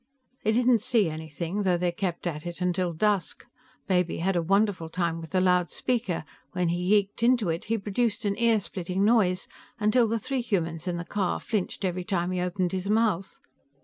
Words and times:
They 0.43 0.51
didn't 0.51 0.81
see 0.81 1.11
anything, 1.11 1.61
though 1.61 1.77
they 1.77 1.91
kept 1.91 2.25
at 2.25 2.47
it 2.47 2.55
till 2.73 2.91
dusk. 2.91 3.45
Baby 3.87 4.17
had 4.17 4.35
a 4.35 4.41
wonderful 4.41 4.89
time 4.89 5.21
with 5.21 5.29
the 5.29 5.39
loud 5.39 5.69
speaker; 5.69 6.25
when 6.53 6.69
he 6.69 6.83
yeeked 6.95 7.21
into 7.21 7.49
it, 7.49 7.65
he 7.65 7.77
produced 7.77 8.25
an 8.25 8.35
ear 8.39 8.59
splitting 8.59 9.05
noise, 9.05 9.47
until 9.79 10.07
the 10.07 10.17
three 10.17 10.41
humans 10.41 10.87
in 10.87 10.97
the 10.97 11.05
car 11.05 11.39
flinched 11.39 11.85
every 11.85 12.03
time 12.03 12.31
he 12.31 12.41
opened 12.41 12.71
his 12.71 12.89
mouth. 12.89 13.37